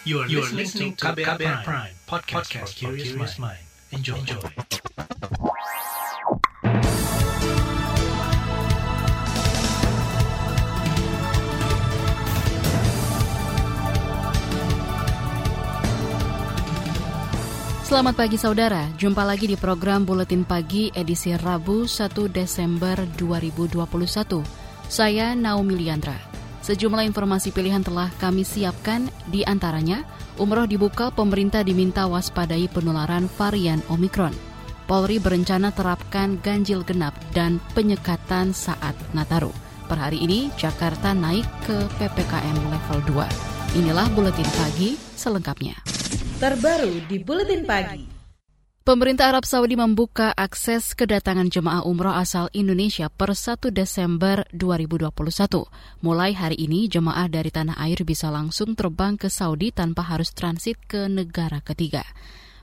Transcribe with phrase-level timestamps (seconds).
[0.00, 3.60] You are, you are listening to KBR, KBR Prime, Prime podcast, podcast for curious mind.
[3.92, 4.16] Enjoy.
[4.16, 4.40] Enjoy.
[17.84, 24.48] Selamat pagi saudara, jumpa lagi di program Buletin Pagi edisi Rabu 1 Desember 2021.
[24.88, 26.29] Saya Naomi Liandra.
[26.60, 30.04] Sejumlah informasi pilihan telah kami siapkan, di antaranya
[30.36, 34.32] umroh dibuka pemerintah diminta waspadai penularan varian Omikron.
[34.84, 39.54] Polri berencana terapkan ganjil genap dan penyekatan saat Nataru.
[39.86, 43.80] Per hari ini, Jakarta naik ke PPKM level 2.
[43.80, 45.78] Inilah Buletin Pagi selengkapnya
[46.40, 48.19] terbaru di Buletin Pagi.
[48.80, 55.68] Pemerintah Arab Saudi membuka akses kedatangan jemaah umroh asal Indonesia per 1 Desember 2021.
[56.00, 60.80] Mulai hari ini, jemaah dari tanah air bisa langsung terbang ke Saudi tanpa harus transit
[60.88, 62.08] ke negara ketiga.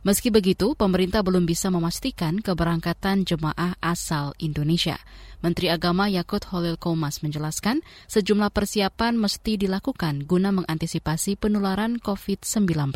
[0.01, 4.97] Meski begitu, pemerintah belum bisa memastikan keberangkatan jemaah asal Indonesia.
[5.45, 12.89] Menteri Agama Yakut Holil Komas menjelaskan sejumlah persiapan mesti dilakukan guna mengantisipasi penularan COVID-19.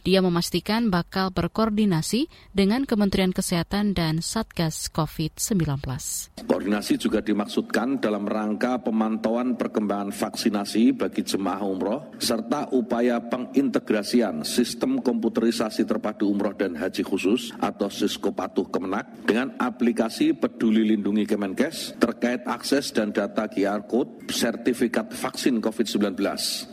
[0.00, 5.84] Dia memastikan bakal berkoordinasi dengan Kementerian Kesehatan dan Satgas COVID-19.
[6.48, 15.04] Koordinasi juga dimaksudkan dalam rangka pemantauan perkembangan vaksinasi bagi jemaah umroh, serta upaya pengintegrasian sistem
[15.04, 22.40] komputerisasi terpadu umroh dan haji khusus atau Siskopatuh Kemenak dengan aplikasi Peduli Lindungi Kemenkes terkait
[22.48, 26.16] akses dan data QR Code sertifikat vaksin COVID-19.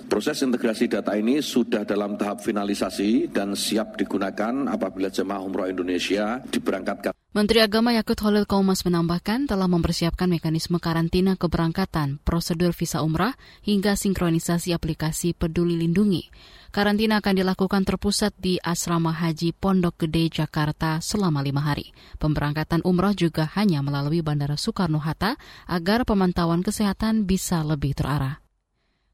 [0.08, 6.40] Proses integrasi data ini sudah dalam tahap finalisasi dan siap digunakan apabila jemaah umroh Indonesia
[6.48, 7.12] diberangkatkan.
[7.36, 14.00] Menteri Agama Yakut Holil Kaumas menambahkan telah mempersiapkan mekanisme karantina keberangkatan, prosedur visa umrah, hingga
[14.00, 16.32] sinkronisasi aplikasi peduli lindungi.
[16.72, 21.92] Karantina akan dilakukan terpusat di Asrama Haji Pondok Gede, Jakarta selama lima hari.
[22.16, 25.36] Pemberangkatan umroh juga hanya melalui Bandara Soekarno-Hatta
[25.68, 28.47] agar pemantauan kesehatan bisa lebih terarah.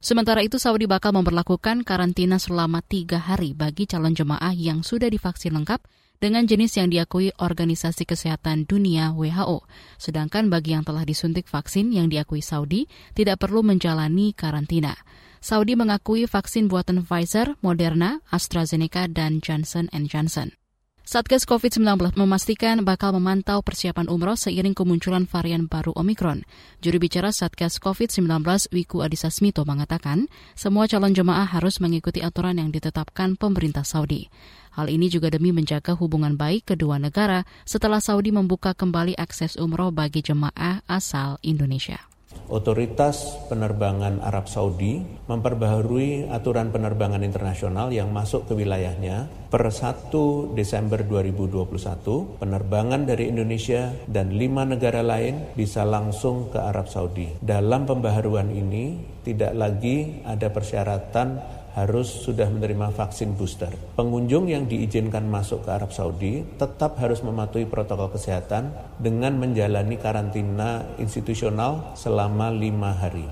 [0.04, 5.56] Sementara itu, Saudi bakal memperlakukan karantina selama tiga hari bagi calon jemaah yang sudah divaksin
[5.56, 5.80] lengkap
[6.20, 9.64] dengan jenis yang diakui Organisasi Kesehatan Dunia WHO.
[9.96, 12.84] Sedangkan bagi yang telah disuntik vaksin yang diakui Saudi,
[13.16, 14.92] tidak perlu menjalani karantina.
[15.40, 20.63] Saudi mengakui vaksin buatan Pfizer, Moderna, AstraZeneca, dan Johnson Johnson.
[21.04, 26.48] Satgas COVID-19 memastikan bakal memantau persiapan umroh seiring kemunculan varian baru Omikron.
[26.80, 28.24] Juru bicara Satgas COVID-19
[28.72, 34.32] Wiku Adhisa Smito mengatakan, semua calon jemaah harus mengikuti aturan yang ditetapkan pemerintah Saudi.
[34.80, 39.92] Hal ini juga demi menjaga hubungan baik kedua negara setelah Saudi membuka kembali akses umroh
[39.92, 42.13] bagi jemaah asal Indonesia.
[42.52, 50.12] Otoritas Penerbangan Arab Saudi memperbaharui aturan penerbangan internasional yang masuk ke wilayahnya per 1
[50.54, 52.44] Desember 2021.
[52.44, 57.32] Penerbangan dari Indonesia dan lima negara lain bisa langsung ke Arab Saudi.
[57.40, 63.74] Dalam pembaharuan ini tidak lagi ada persyaratan harus sudah menerima vaksin booster.
[63.98, 70.86] Pengunjung yang diizinkan masuk ke Arab Saudi tetap harus mematuhi protokol kesehatan dengan menjalani karantina
[71.02, 73.26] institusional selama lima hari.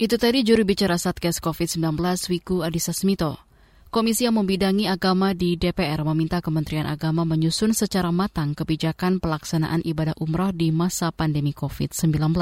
[0.00, 1.94] Itu tadi juru bicara Satgas COVID-19
[2.32, 3.36] Wiku Adhisa Smito.
[3.90, 10.14] Komisi yang membidangi agama di DPR meminta Kementerian Agama menyusun secara matang kebijakan pelaksanaan ibadah
[10.22, 12.38] umroh di masa pandemi COVID-19.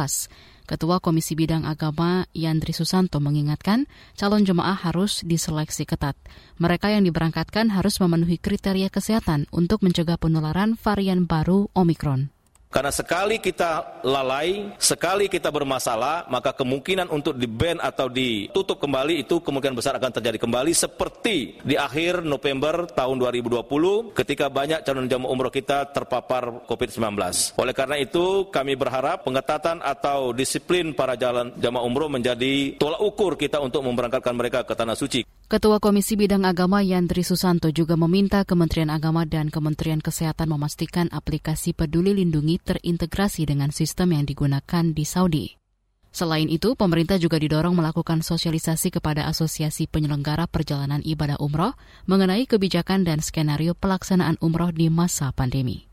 [0.69, 6.12] Ketua Komisi Bidang Agama Yandri Susanto mengingatkan calon jemaah harus diseleksi ketat.
[6.61, 12.38] Mereka yang diberangkatkan harus memenuhi kriteria kesehatan untuk mencegah penularan varian baru Omikron.
[12.69, 19.41] Karena sekali kita lalai, sekali kita bermasalah, maka kemungkinan untuk di-ban atau ditutup kembali itu
[19.41, 25.33] kemungkinan besar akan terjadi kembali seperti di akhir November tahun 2020 ketika banyak calon jamaah
[25.33, 27.17] umroh kita terpapar COVID-19.
[27.56, 33.41] Oleh karena itu, kami berharap pengetatan atau disiplin para jalan jamaah umroh menjadi tolak ukur
[33.41, 35.38] kita untuk memberangkatkan mereka ke Tanah Suci.
[35.49, 41.73] Ketua Komisi Bidang Agama Yandri Susanto juga meminta Kementerian Agama dan Kementerian Kesehatan memastikan aplikasi
[41.73, 45.56] Peduli Lindungi terintegrasi dengan sistem yang digunakan di Saudi.
[46.12, 51.73] Selain itu, pemerintah juga didorong melakukan sosialisasi kepada asosiasi penyelenggara perjalanan ibadah umroh
[52.05, 55.88] mengenai kebijakan dan skenario pelaksanaan umroh di masa pandemi.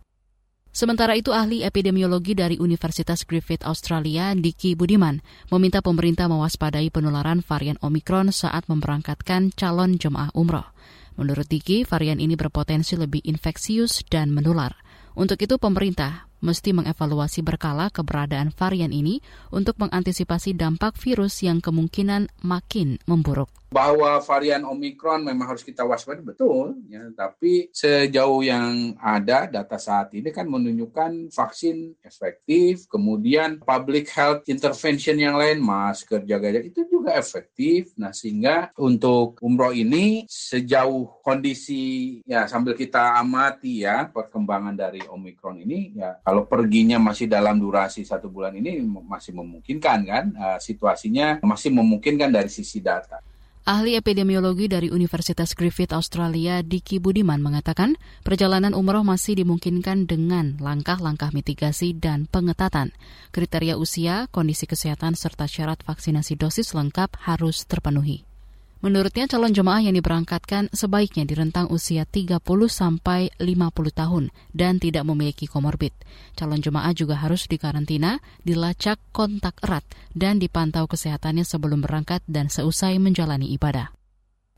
[0.75, 7.79] Sementara itu, ahli epidemiologi dari Universitas Griffith Australia, Diki Budiman, meminta pemerintah mewaspadai penularan varian
[7.79, 10.67] Omikron saat memberangkatkan calon jemaah umroh.
[11.15, 14.75] Menurut Diki, varian ini berpotensi lebih infeksius dan menular.
[15.15, 19.23] Untuk itu, pemerintah mesti mengevaluasi berkala keberadaan varian ini
[19.55, 23.47] untuk mengantisipasi dampak virus yang kemungkinan makin memburuk.
[23.75, 30.15] Bahwa varian Omikron memang harus kita waspada betul ya tapi sejauh yang ada data saat
[30.15, 36.87] ini kan menunjukkan vaksin efektif kemudian public health intervention yang lain masker jaga jarak itu
[36.87, 44.71] juga efektif nah sehingga untuk umroh ini sejauh kondisi ya sambil kita amati ya perkembangan
[44.71, 50.25] dari Omikron ini ya kalau perginya masih dalam durasi satu bulan ini masih memungkinkan kan
[50.39, 53.19] uh, situasinya masih memungkinkan dari sisi data.
[53.65, 61.33] Ahli epidemiologi dari Universitas Griffith Australia, Diki Budiman mengatakan, perjalanan umroh masih dimungkinkan dengan langkah-langkah
[61.33, 62.93] mitigasi dan pengetatan.
[63.33, 68.34] Kriteria usia, kondisi kesehatan, serta syarat vaksinasi dosis lengkap harus terpenuhi.
[68.83, 75.07] Menurutnya calon jemaah yang diberangkatkan sebaiknya di rentang usia 30 sampai 50 tahun dan tidak
[75.07, 75.95] memiliki komorbid.
[76.35, 82.99] Calon jemaah juga harus dikarantina, dilacak kontak erat dan dipantau kesehatannya sebelum berangkat dan seusai
[83.01, 83.95] menjalani ibadah.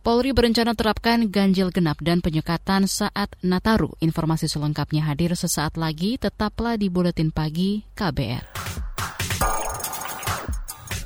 [0.07, 3.91] Polri berencana terapkan ganjil genap dan penyekatan saat Nataru.
[3.99, 8.76] Informasi selengkapnya hadir sesaat lagi, tetaplah di Buletin Pagi KBR.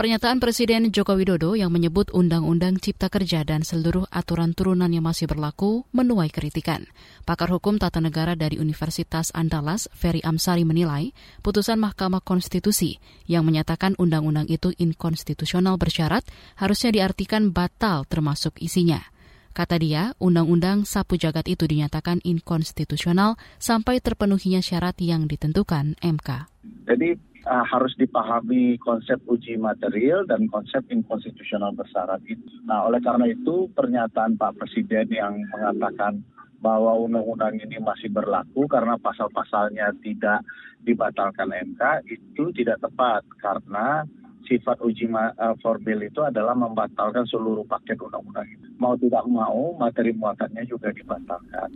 [0.00, 5.28] Pernyataan Presiden Joko Widodo yang menyebut Undang-Undang Cipta Kerja dan seluruh aturan turunan yang masih
[5.28, 6.88] berlaku menuai kritikan.
[7.28, 11.12] Pakar Hukum Tata Negara dari Universitas Andalas, Ferry Amsari menilai,
[11.44, 12.96] putusan Mahkamah Konstitusi
[13.28, 16.24] yang menyatakan undang-undang itu inkonstitusional bersyarat
[16.56, 19.04] harusnya diartikan batal termasuk isinya.
[19.52, 26.48] Kata dia, undang-undang sapu jagat itu dinyatakan inkonstitusional sampai terpenuhinya syarat yang ditentukan MK.
[26.88, 32.44] Jadi uh, harus dipahami konsep uji material dan konsep inkonstitusional bersyarat itu.
[32.66, 36.20] Nah, oleh karena itu pernyataan Pak Presiden yang mengatakan
[36.60, 40.44] bahwa undang-undang ini masih berlaku karena pasal-pasalnya tidak
[40.84, 44.04] dibatalkan MK itu tidak tepat karena
[44.44, 48.66] sifat uji uh, formil itu adalah membatalkan seluruh paket undang-undang itu.
[48.76, 51.70] Mau tidak mau materi muatannya juga dibatalkan.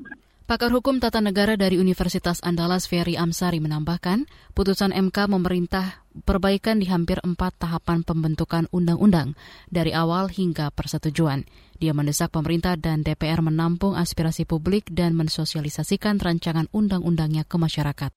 [0.44, 6.84] Pakar Hukum Tata Negara dari Universitas Andalas Ferry Amsari menambahkan, putusan MK memerintah perbaikan di
[6.84, 9.40] hampir empat tahapan pembentukan undang-undang,
[9.72, 11.48] dari awal hingga persetujuan.
[11.80, 18.12] Dia mendesak pemerintah dan DPR menampung aspirasi publik dan mensosialisasikan rancangan undang-undangnya ke masyarakat.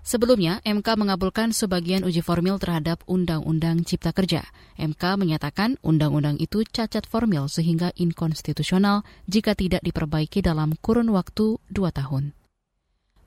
[0.00, 4.48] Sebelumnya, MK mengabulkan sebagian uji formil terhadap Undang-Undang Cipta Kerja.
[4.80, 11.92] MK menyatakan undang-undang itu cacat formil sehingga inkonstitusional jika tidak diperbaiki dalam kurun waktu dua
[11.92, 12.32] tahun.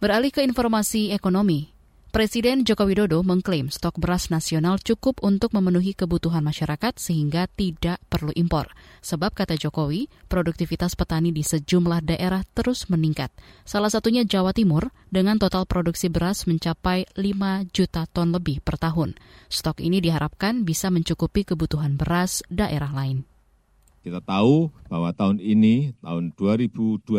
[0.01, 1.71] Beralih ke informasi ekonomi,
[2.13, 8.29] Presiden Joko Widodo mengklaim stok beras nasional cukup untuk memenuhi kebutuhan masyarakat sehingga tidak perlu
[8.37, 8.69] impor.
[9.01, 13.33] Sebab kata Jokowi, produktivitas petani di sejumlah daerah terus meningkat.
[13.65, 19.17] Salah satunya Jawa Timur dengan total produksi beras mencapai 5 juta ton lebih per tahun.
[19.49, 23.25] Stok ini diharapkan bisa mencukupi kebutuhan beras daerah lain.
[24.05, 27.09] Kita tahu bahwa tahun ini, tahun 2021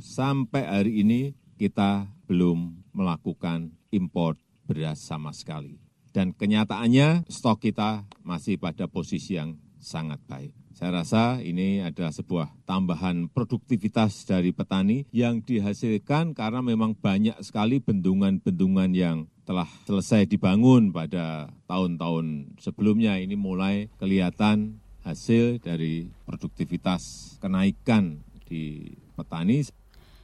[0.00, 5.78] sampai hari ini kita belum melakukan impor beras sama sekali.
[6.10, 10.54] Dan kenyataannya stok kita masih pada posisi yang sangat baik.
[10.74, 17.84] Saya rasa ini adalah sebuah tambahan produktivitas dari petani yang dihasilkan karena memang banyak sekali
[17.84, 23.20] bendungan-bendungan yang telah selesai dibangun pada tahun-tahun sebelumnya.
[23.20, 29.66] Ini mulai kelihatan hasil dari produktivitas kenaikan di petani.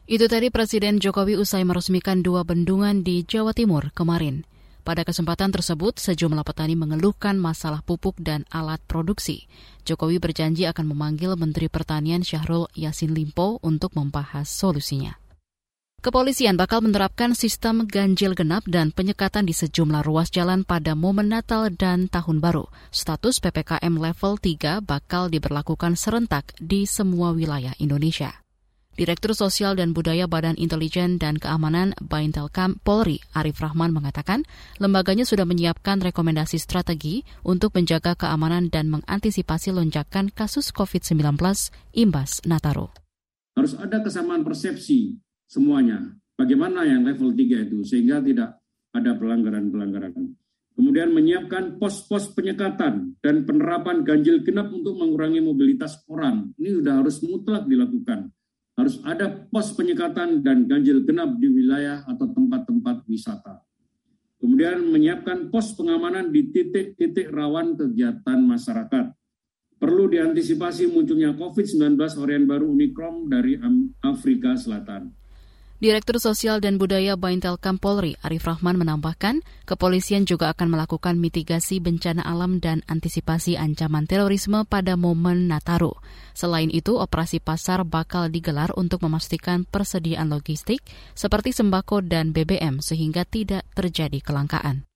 [0.07, 4.47] Itu tadi Presiden Jokowi usai meresmikan dua bendungan di Jawa Timur kemarin.
[4.87, 9.51] Pada kesempatan tersebut, sejumlah petani mengeluhkan masalah pupuk dan alat produksi.
[9.83, 15.19] Jokowi berjanji akan memanggil Menteri Pertanian Syahrul Yasin Limpo untuk membahas solusinya.
[16.07, 21.67] Kepolisian bakal menerapkan sistem ganjil genap dan penyekatan di sejumlah ruas jalan pada momen Natal
[21.75, 22.71] dan Tahun Baru.
[22.95, 28.46] Status PPKM level 3 bakal diberlakukan serentak di semua wilayah Indonesia.
[28.97, 34.49] Direktur Sosial dan Budaya Badan Intelijen dan Keamanan Baintelkam Polri Arif Rahman mengatakan
[34.81, 41.37] lembaganya sudah menyiapkan rekomendasi strategi untuk menjaga keamanan dan mengantisipasi lonjakan kasus COVID-19
[41.93, 42.88] imbas Nataru.
[43.53, 46.17] Harus ada kesamaan persepsi semuanya.
[46.41, 48.65] Bagaimana yang level 3 itu sehingga tidak
[48.97, 50.41] ada pelanggaran-pelanggaran.
[50.73, 56.57] Kemudian menyiapkan pos-pos penyekatan dan penerapan ganjil genap untuk mengurangi mobilitas orang.
[56.57, 58.33] Ini sudah harus mutlak dilakukan
[58.76, 63.64] harus ada pos penyekatan dan ganjil genap di wilayah atau tempat-tempat wisata.
[64.37, 69.16] Kemudian menyiapkan pos pengamanan di titik-titik rawan kegiatan masyarakat.
[69.76, 73.56] Perlu diantisipasi munculnya COVID-19 varian baru Omicron dari
[74.04, 75.12] Afrika Selatan.
[75.76, 82.25] Direktur Sosial dan Budaya Baintelkam Polri, Arif Rahman menambahkan, kepolisian juga akan melakukan mitigasi bencana
[82.25, 85.92] alam dan antisipasi ancaman terorisme pada momen Nataru.
[86.33, 90.80] Selain itu, operasi pasar bakal digelar untuk memastikan persediaan logistik
[91.12, 94.88] seperti sembako dan BBM sehingga tidak terjadi kelangkaan.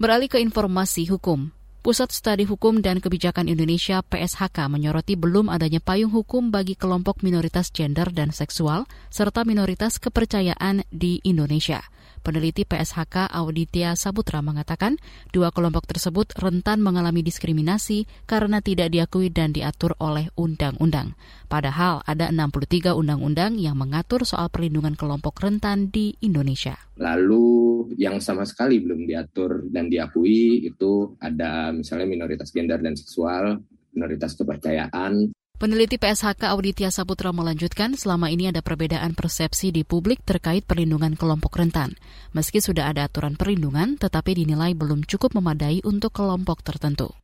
[0.00, 1.52] Beralih ke informasi hukum.
[1.86, 7.70] Pusat Studi Hukum dan Kebijakan Indonesia PSHK menyoroti belum adanya payung hukum bagi kelompok minoritas
[7.70, 11.86] gender dan seksual serta minoritas kepercayaan di Indonesia.
[12.26, 14.98] Peneliti PSHK Auditya Sabutra mengatakan
[15.30, 21.14] dua kelompok tersebut rentan mengalami diskriminasi karena tidak diakui dan diatur oleh undang-undang.
[21.46, 26.74] Padahal ada 63 undang-undang yang mengatur soal perlindungan kelompok rentan di Indonesia.
[26.98, 33.62] Lalu yang sama sekali belum diatur dan diakui itu ada misalnya minoritas gender dan seksual,
[33.94, 40.68] minoritas kepercayaan, Peneliti PSHK Auditya Saputra melanjutkan, selama ini ada perbedaan persepsi di publik terkait
[40.68, 41.96] perlindungan kelompok rentan.
[42.36, 47.16] Meski sudah ada aturan perlindungan, tetapi dinilai belum cukup memadai untuk kelompok tertentu.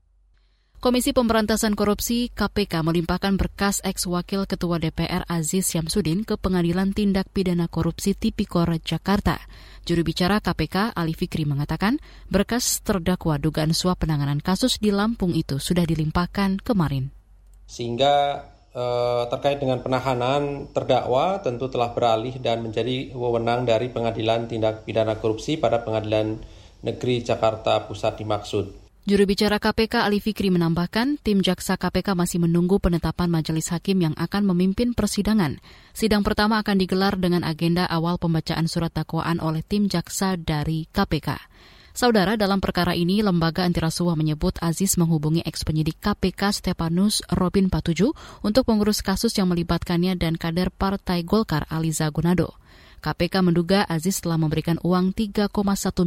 [0.80, 7.68] Komisi Pemberantasan Korupsi KPK melimpahkan berkas ex-wakil Ketua DPR Aziz Syamsuddin ke Pengadilan Tindak Pidana
[7.68, 9.44] Korupsi Tipikor Jakarta.
[9.84, 12.00] Juru bicara KPK Ali Fikri mengatakan
[12.32, 17.12] berkas terdakwa dugaan suap penanganan kasus di Lampung itu sudah dilimpahkan kemarin
[17.72, 18.44] sehingga
[18.76, 25.16] eh, terkait dengan penahanan terdakwa tentu telah beralih dan menjadi wewenang dari Pengadilan Tindak Pidana
[25.16, 26.36] Korupsi pada Pengadilan
[26.84, 28.66] Negeri Jakarta Pusat dimaksud.
[29.02, 34.14] Juru bicara KPK Ali Fikri menambahkan, tim jaksa KPK masih menunggu penetapan majelis hakim yang
[34.14, 35.58] akan memimpin persidangan.
[35.90, 41.34] Sidang pertama akan digelar dengan agenda awal pembacaan surat dakwaan oleh tim jaksa dari KPK.
[41.92, 48.16] Saudara, dalam perkara ini, lembaga antirasuah menyebut Aziz menghubungi eks penyidik KPK Stepanus Robin Patuju
[48.40, 52.56] untuk mengurus kasus yang melibatkannya dan kader Partai Golkar Aliza Gunado.
[53.04, 55.52] KPK menduga Aziz telah memberikan uang 3,1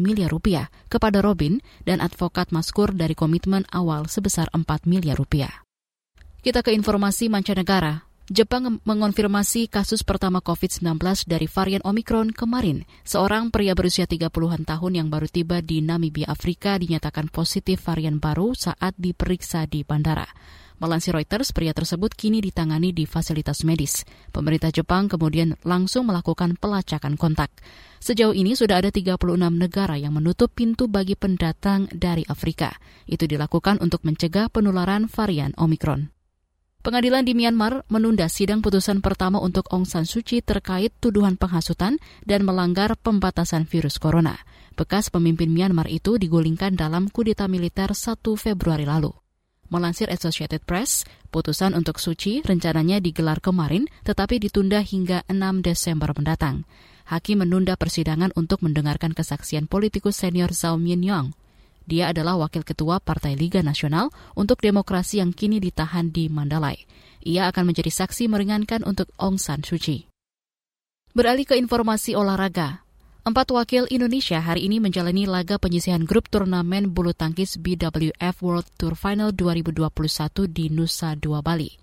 [0.02, 5.62] miliar rupiah kepada Robin dan advokat Maskur dari komitmen awal sebesar 4 miliar rupiah.
[6.42, 8.10] Kita ke informasi mancanegara.
[8.26, 10.98] Jepang mengonfirmasi kasus pertama COVID-19
[11.30, 12.82] dari varian Omicron kemarin.
[13.06, 18.58] Seorang pria berusia 30-an tahun yang baru tiba di Namibia, Afrika dinyatakan positif varian baru
[18.58, 20.26] saat diperiksa di bandara.
[20.82, 24.02] Melansir Reuters, pria tersebut kini ditangani di fasilitas medis.
[24.34, 27.54] Pemerintah Jepang kemudian langsung melakukan pelacakan kontak.
[28.02, 29.22] Sejauh ini sudah ada 36
[29.54, 32.74] negara yang menutup pintu bagi pendatang dari Afrika.
[33.06, 36.15] Itu dilakukan untuk mencegah penularan varian Omicron.
[36.86, 41.98] Pengadilan di Myanmar menunda sidang putusan pertama untuk Aung San Suu Kyi terkait tuduhan penghasutan
[42.30, 44.38] dan melanggar pembatasan virus corona.
[44.78, 49.10] Bekas pemimpin Myanmar itu digulingkan dalam kudeta militer 1 Februari lalu.
[49.74, 56.70] Melansir Associated Press, putusan untuk Suci rencananya digelar kemarin tetapi ditunda hingga 6 Desember mendatang.
[57.10, 61.34] Hakim menunda persidangan untuk mendengarkan kesaksian politikus senior Zhao Min-yong
[61.86, 66.86] dia adalah wakil ketua Partai Liga Nasional untuk Demokrasi yang kini ditahan di Mandalay.
[67.26, 70.06] Ia akan menjadi saksi meringankan untuk Aung San Suu Kyi.
[71.16, 72.86] Beralih ke informasi olahraga.
[73.26, 78.94] Empat wakil Indonesia hari ini menjalani laga penyisihan grup turnamen bulu tangkis BWF World Tour
[78.94, 79.82] Final 2021
[80.46, 81.74] di Nusa Dua Bali.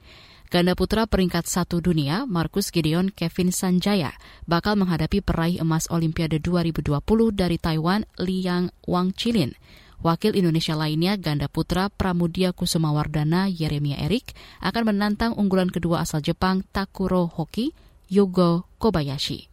[0.53, 6.93] Ganda putra peringkat satu dunia, Marcus Gideon Kevin Sanjaya, bakal menghadapi peraih emas Olimpiade 2020
[7.33, 9.57] dari Taiwan, Liang Wang Chilin.
[10.03, 16.67] Wakil Indonesia lainnya, ganda putra Pramudia Kusumawardana Yeremia Erik, akan menantang unggulan kedua asal Jepang
[16.75, 17.71] Takuro Hoki,
[18.11, 19.47] Yugo Kobayashi.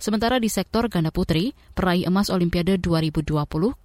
[0.00, 3.36] Sementara di sektor ganda putri, peraih emas Olimpiade 2020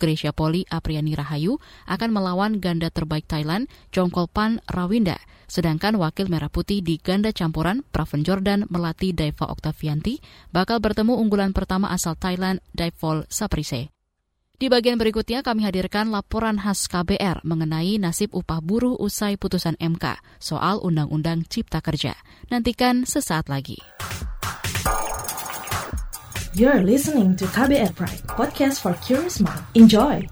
[0.01, 6.79] Gracia Poli Apriani Rahayu akan melawan ganda terbaik Thailand Jongkolpan Rawinda, sedangkan wakil merah putih
[6.79, 10.23] di ganda campuran Praven Jordan melatih Daiva Oktavianti
[10.55, 13.96] bakal bertemu unggulan pertama asal Thailand Daivol Saprise.
[14.57, 20.17] Di bagian berikutnya kami hadirkan laporan khas KBR mengenai nasib upah buruh usai putusan MK
[20.41, 22.17] soal Undang-Undang Cipta Kerja.
[22.49, 23.77] Nantikan sesaat lagi.
[26.57, 29.61] You're listening to KBR Pride, podcast for curious mind.
[29.77, 30.25] Enjoy!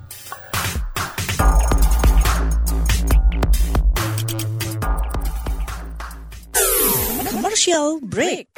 [7.30, 8.50] Commercial break.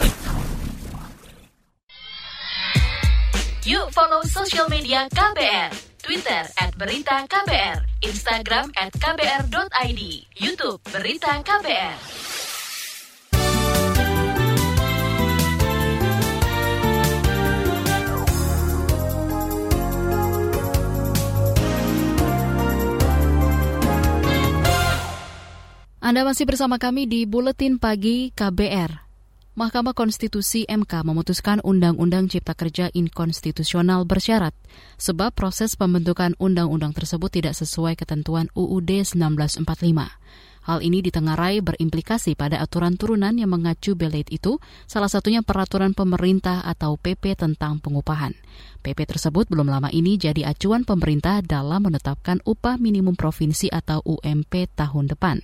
[3.67, 5.75] Yuk follow sosial media KBR.
[6.00, 7.83] Twitter at Berita KBR.
[8.00, 10.01] Instagram at KBR.id.
[10.39, 12.00] Youtube Berita KBR.
[26.00, 29.06] Anda masih bersama kami di Buletin Pagi KBR.
[29.57, 34.53] Mahkamah Konstitusi MK memutuskan Undang-Undang Cipta Kerja inkonstitusional bersyarat,
[35.01, 39.65] sebab proses pembentukan undang-undang tersebut tidak sesuai ketentuan UUD 1945.
[40.61, 46.61] Hal ini ditengarai berimplikasi pada aturan turunan yang mengacu belit itu, salah satunya peraturan pemerintah
[46.61, 48.37] atau PP tentang pengupahan.
[48.85, 54.69] PP tersebut belum lama ini jadi acuan pemerintah dalam menetapkan upah minimum provinsi atau UMP
[54.77, 55.41] tahun depan.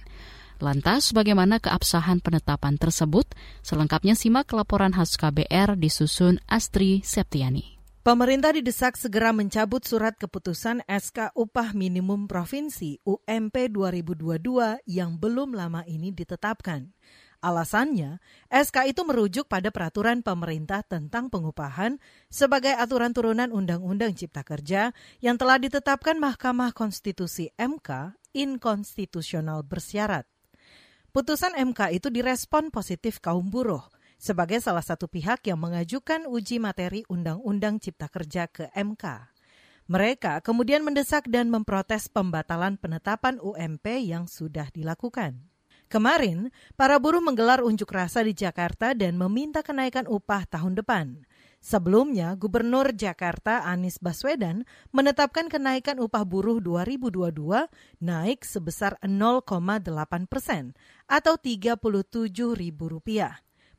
[0.63, 3.27] Lantas, bagaimana keabsahan penetapan tersebut?
[3.67, 7.75] Selengkapnya simak laporan khas KBR disusun Astri Septiani.
[7.99, 15.83] Pemerintah didesak segera mencabut surat keputusan SK Upah Minimum Provinsi UMP 2022 yang belum lama
[15.83, 16.95] ini ditetapkan.
[17.43, 21.99] Alasannya, SK itu merujuk pada peraturan pemerintah tentang pengupahan
[22.31, 30.23] sebagai aturan turunan Undang-Undang Cipta Kerja yang telah ditetapkan Mahkamah Konstitusi MK inkonstitusional bersyarat.
[31.13, 33.85] Putusan MK itu direspon positif kaum buruh
[34.17, 39.29] sebagai salah satu pihak yang mengajukan uji materi Undang-Undang Cipta Kerja ke MK.
[39.93, 45.37] Mereka kemudian mendesak dan memprotes pembatalan penetapan UMP yang sudah dilakukan.
[45.85, 51.29] Kemarin, para buruh menggelar unjuk rasa di Jakarta dan meminta kenaikan upah tahun depan.
[51.63, 57.71] Sebelumnya, Gubernur Jakarta Anies Baswedan menetapkan kenaikan upah buruh 2022
[58.03, 59.87] naik sebesar 0,8
[60.27, 60.75] persen
[61.07, 62.75] atau Rp37.000.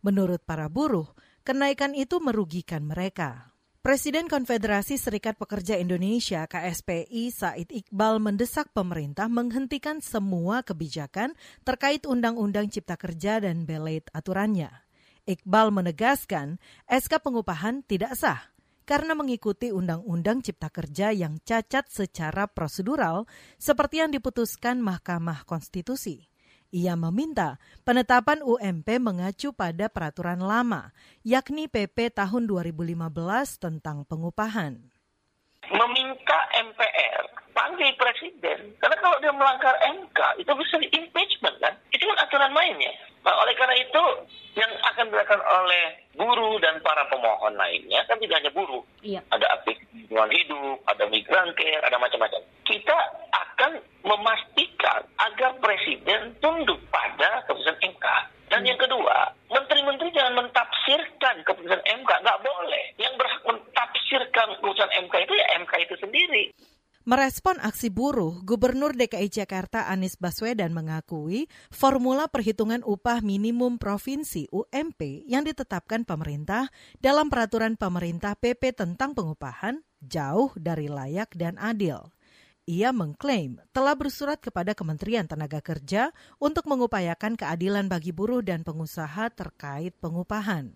[0.01, 1.13] Menurut para buruh,
[1.45, 3.53] kenaikan itu merugikan mereka.
[3.85, 11.37] Presiden Konfederasi Serikat Pekerja Indonesia KSPI Said Iqbal mendesak pemerintah menghentikan semua kebijakan
[11.69, 14.84] terkait Undang-Undang Cipta Kerja dan belet aturannya.
[15.25, 18.53] Iqbal menegaskan SK pengupahan tidak sah
[18.85, 23.25] karena mengikuti Undang-Undang Cipta Kerja yang cacat secara prosedural
[23.57, 26.29] seperti yang diputuskan Mahkamah Konstitusi.
[26.77, 27.57] Ia meminta
[27.89, 30.93] penetapan UMP mengacu pada peraturan lama,
[31.25, 33.09] yakni PP tahun 2015
[33.57, 34.77] tentang pengupahan.
[35.73, 41.73] Meminta MPR panggil presiden, karena kalau dia melanggar MK itu bisa impeachment kan?
[41.95, 42.93] Itu kan aturan mainnya.
[43.25, 44.05] Nah, oleh karena itu
[44.59, 44.69] yang
[45.25, 45.85] akan dilakukan oleh
[46.15, 48.85] buruh dan para pemohon lainnya kan tidak hanya buruh.
[49.01, 49.21] Iya.
[49.33, 52.41] Ada aktif lingkungan hidup, ada migran care, ada macam-macam.
[52.69, 52.97] Kita
[53.33, 53.73] akan
[54.05, 58.07] memastikan agar presiden tunduk pada keputusan MK.
[58.53, 58.69] Dan hmm.
[58.69, 62.11] yang kedua, menteri-menteri jangan mentafsirkan keputusan MK.
[62.21, 62.85] Nggak boleh.
[63.01, 66.45] Yang berhak mentafsirkan keputusan MK itu ya MK itu sendiri.
[67.05, 75.25] Merespon aksi buruh, Gubernur DKI Jakarta Anies Baswedan mengakui formula perhitungan upah minimum provinsi UMP
[75.25, 76.69] yang ditetapkan pemerintah
[77.01, 82.13] dalam peraturan pemerintah PP tentang pengupahan jauh dari layak dan adil.
[82.69, 89.33] Ia mengklaim telah bersurat kepada Kementerian Tenaga Kerja untuk mengupayakan keadilan bagi buruh dan pengusaha
[89.33, 90.69] terkait pengupahan.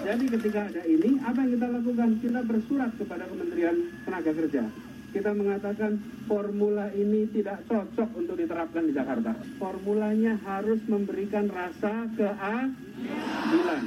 [0.00, 2.08] Jadi ketika ada ini, apa yang kita lakukan?
[2.24, 5.98] Kita bersurat kepada Kementerian Tenaga Kerja kita mengatakan
[6.30, 9.34] formula ini tidak cocok untuk diterapkan di Jakarta.
[9.58, 13.84] Formulanya harus memberikan rasa keadilan.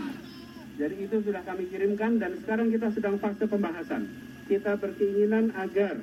[0.73, 4.09] Jadi itu sudah kami kirimkan dan sekarang kita sedang fase pembahasan.
[4.51, 5.95] Kita berkeinginan agar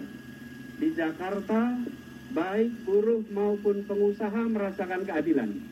[0.81, 1.77] di Jakarta
[2.33, 5.69] baik buruh maupun pengusaha merasakan keadilan.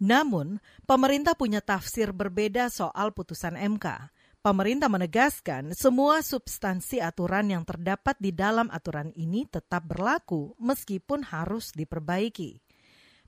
[0.00, 4.13] Namun, pemerintah punya tafsir berbeda soal putusan MK.
[4.44, 11.72] Pemerintah menegaskan semua substansi aturan yang terdapat di dalam aturan ini tetap berlaku meskipun harus
[11.72, 12.60] diperbaiki.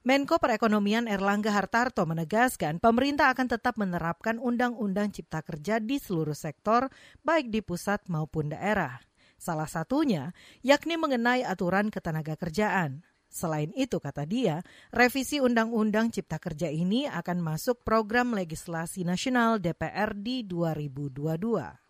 [0.04, 6.92] Menko Perekonomian Erlangga Hartarto menegaskan pemerintah akan tetap menerapkan Undang-Undang Cipta Kerja di seluruh sektor,
[7.24, 9.00] baik di pusat maupun daerah.
[9.40, 13.00] Salah satunya yakni mengenai aturan ketenaga kerjaan.
[13.26, 20.16] Selain itu, kata dia, revisi Undang-Undang Cipta Kerja ini akan masuk program legislasi nasional DPR
[20.16, 21.86] di 2022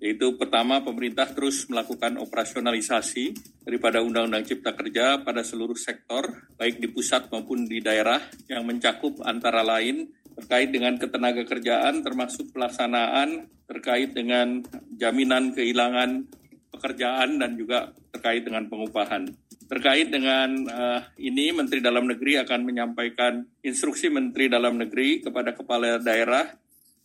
[0.00, 3.36] yaitu pertama pemerintah terus melakukan operasionalisasi
[3.68, 6.24] daripada Undang-Undang Cipta Kerja pada seluruh sektor,
[6.56, 10.08] baik di pusat maupun di daerah, yang mencakup antara lain
[10.40, 14.64] terkait dengan ketenaga kerjaan termasuk pelaksanaan terkait dengan
[14.96, 16.24] jaminan kehilangan
[16.70, 19.26] pekerjaan dan juga terkait dengan pengupahan.
[19.70, 25.98] Terkait dengan uh, ini, Menteri Dalam Negeri akan menyampaikan instruksi Menteri Dalam Negeri kepada kepala
[26.02, 26.46] daerah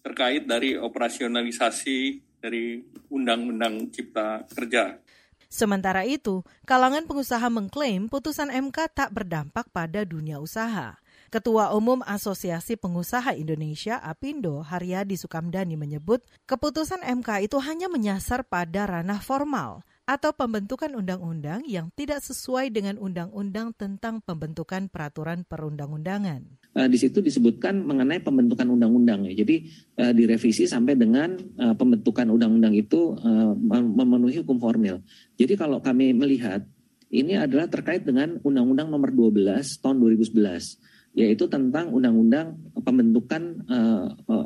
[0.06, 2.00] terkait dari operasionalisasi
[2.42, 2.78] dari
[3.10, 5.02] Undang-Undang Cipta Kerja.
[5.50, 10.98] Sementara itu, kalangan pengusaha mengklaim putusan MK tak berdampak pada dunia usaha.
[11.36, 18.88] Ketua Umum Asosiasi Pengusaha Indonesia Apindo Haryadi Sukamdani menyebut keputusan MK itu hanya menyasar pada
[18.88, 26.40] ranah formal atau pembentukan undang-undang yang tidak sesuai dengan undang-undang tentang pembentukan peraturan perundang-undangan.
[26.72, 29.44] Uh, di situ disebutkan mengenai pembentukan undang-undang ya.
[29.44, 29.68] Jadi
[30.00, 33.52] uh, direvisi sampai dengan uh, pembentukan undang-undang itu uh,
[33.92, 35.04] memenuhi hukum formil.
[35.36, 36.64] Jadi kalau kami melihat
[37.12, 44.46] ini adalah terkait dengan Undang-Undang Nomor 12 Tahun 2011 yaitu tentang Undang-Undang pembentukan uh, uh,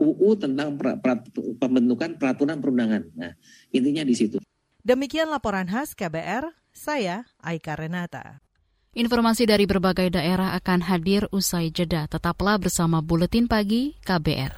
[0.00, 1.18] UU tentang pra, pra,
[1.58, 3.02] pembentukan peraturan perundangan.
[3.16, 3.32] Nah,
[3.74, 4.38] intinya di situ.
[4.84, 8.44] Demikian laporan khas KBR, saya Aika Renata.
[8.90, 12.10] Informasi dari berbagai daerah akan hadir usai jeda.
[12.10, 14.52] Tetaplah bersama Buletin Pagi KBR.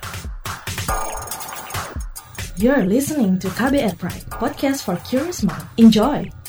[2.56, 5.66] You're listening to KBR Pride, podcast for curious mind.
[5.76, 6.41] Enjoy!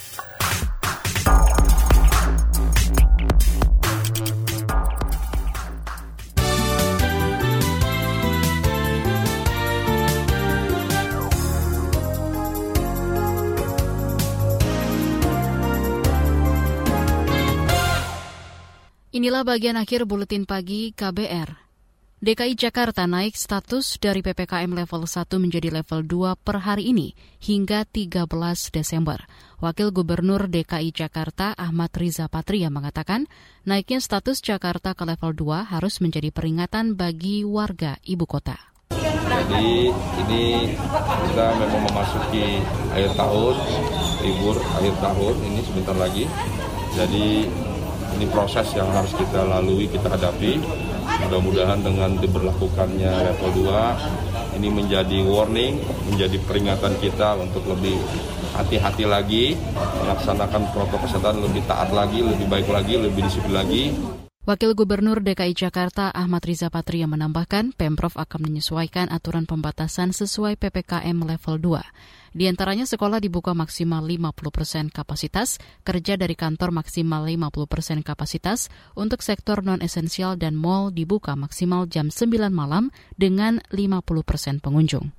[19.14, 21.54] Inilah bagian akhir buletin pagi KBR.
[22.18, 27.86] DKI Jakarta naik status dari PPKM level 1 menjadi level 2 per hari ini hingga
[27.86, 28.26] 13
[28.74, 29.22] Desember.
[29.62, 33.30] Wakil Gubernur DKI Jakarta Ahmad Riza Patria mengatakan,
[33.62, 38.58] naiknya status Jakarta ke level 2 harus menjadi peringatan bagi warga ibu kota.
[38.90, 39.94] Jadi
[40.26, 40.74] ini
[41.30, 42.58] kita memang memasuki
[42.90, 43.54] akhir tahun,
[44.26, 46.26] libur akhir tahun ini sebentar lagi.
[46.98, 47.46] Jadi
[48.16, 50.62] ini proses yang harus kita lalui, kita hadapi.
[51.04, 57.98] Mudah-mudahan dengan diberlakukannya level 2 ini menjadi warning, menjadi peringatan kita untuk lebih
[58.54, 63.90] hati-hati lagi, melaksanakan protokol kesehatan lebih taat lagi, lebih baik lagi, lebih disiplin lagi.
[64.44, 71.16] Wakil Gubernur DKI Jakarta Ahmad Riza Patria menambahkan, Pemprov akan menyesuaikan aturan pembatasan sesuai PPKM
[71.16, 71.80] level 2.
[72.34, 78.74] Di antaranya sekolah dibuka maksimal 50 persen kapasitas, kerja dari kantor maksimal 50 persen kapasitas,
[78.98, 85.14] untuk sektor non-esensial dan mal dibuka maksimal jam 9 malam dengan 50 persen pengunjung.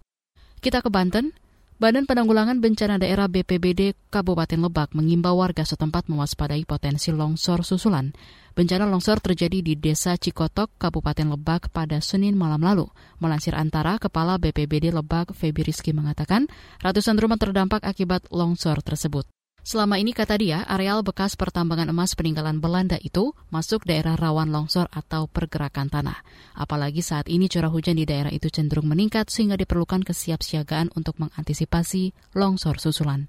[0.60, 1.32] Kita ke Banten,
[1.76, 8.16] Badan Penanggulangan Bencana Daerah BPBD Kabupaten Lebak mengimbau warga setempat mewaspadai potensi longsor susulan.
[8.56, 12.88] Bencana longsor terjadi di Desa Cikotok, Kabupaten Lebak pada Senin malam lalu.
[13.20, 16.48] Melansir antara, Kepala BPBD Lebak, Febi Rizky mengatakan,
[16.80, 19.28] ratusan rumah terdampak akibat longsor tersebut.
[19.60, 24.88] Selama ini, kata dia, areal bekas pertambangan emas peninggalan Belanda itu masuk daerah rawan longsor
[24.88, 26.24] atau pergerakan tanah.
[26.56, 32.16] Apalagi saat ini curah hujan di daerah itu cenderung meningkat sehingga diperlukan kesiapsiagaan untuk mengantisipasi
[32.32, 33.28] longsor susulan.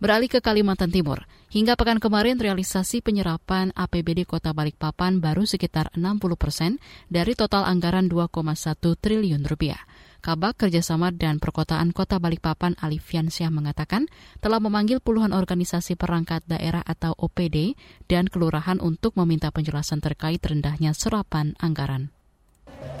[0.00, 6.22] Beralih ke Kalimantan Timur, hingga pekan kemarin realisasi penyerapan APBD Kota Balikpapan baru sekitar 60
[6.38, 6.78] persen
[7.10, 9.82] dari total anggaran 2,1 triliun rupiah.
[10.20, 14.06] Kabak Kerjasama dan Perkotaan Kota Balikpapan Alifiansyah mengatakan
[14.38, 17.74] telah memanggil puluhan organisasi perangkat daerah atau OPD
[18.06, 22.12] dan kelurahan untuk meminta penjelasan terkait rendahnya serapan anggaran.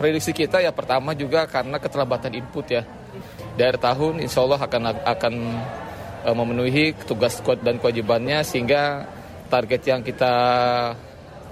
[0.00, 2.88] Prediksi kita ya pertama juga karena keterlambatan input ya.
[3.52, 5.34] Dari tahun insya Allah akan akan
[6.24, 9.06] uh, memenuhi tugas dan kewajibannya sehingga
[9.50, 10.34] target yang kita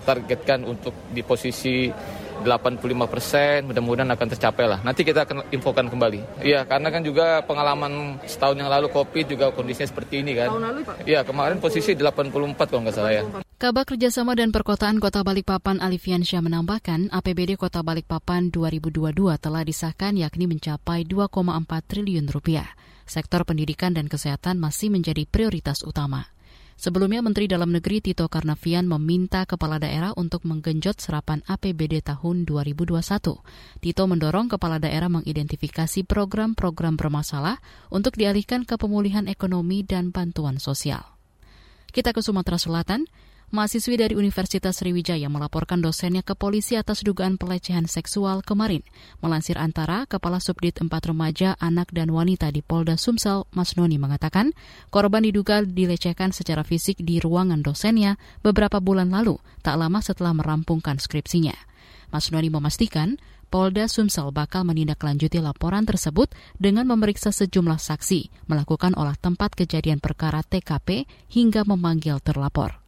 [0.07, 1.91] targetkan untuk di posisi
[2.45, 4.79] 85 persen mudah-mudahan akan tercapai lah.
[4.85, 6.45] Nanti kita akan infokan kembali.
[6.45, 10.49] Iya, karena kan juga pengalaman setahun yang lalu COVID juga kondisinya seperti ini kan.
[10.53, 10.95] Tahun lalu Pak?
[11.09, 12.33] Iya, kemarin posisi 84
[12.71, 13.23] kalau nggak salah ya.
[13.59, 20.47] Kabak Kerjasama dan Perkotaan Kota Balikpapan Alifiansyah menambahkan APBD Kota Balikpapan 2022 telah disahkan yakni
[20.47, 21.35] mencapai 2,4
[21.91, 22.71] triliun rupiah
[23.09, 26.29] sektor pendidikan dan kesehatan masih menjadi prioritas utama.
[26.79, 33.03] Sebelumnya, Menteri Dalam Negeri Tito Karnavian meminta kepala daerah untuk menggenjot serapan APBD tahun 2021.
[33.83, 37.59] Tito mendorong kepala daerah mengidentifikasi program-program bermasalah
[37.91, 41.03] untuk dialihkan ke pemulihan ekonomi dan bantuan sosial.
[41.91, 43.11] Kita ke Sumatera Selatan.
[43.49, 48.85] Mahasiswi dari Universitas Sriwijaya melaporkan dosennya ke polisi atas dugaan pelecehan seksual kemarin.
[49.25, 54.53] Melansir antara, Kepala Subdit 4 Remaja, Anak dan Wanita di Polda Sumsel, Mas Noni mengatakan,
[54.93, 61.01] korban diduga dilecehkan secara fisik di ruangan dosennya beberapa bulan lalu, tak lama setelah merampungkan
[61.01, 61.57] skripsinya.
[62.13, 63.17] Mas Noni memastikan,
[63.49, 66.29] Polda Sumsel bakal menindaklanjuti laporan tersebut
[66.61, 72.88] dengan memeriksa sejumlah saksi, melakukan olah tempat kejadian perkara TKP hingga memanggil terlapor.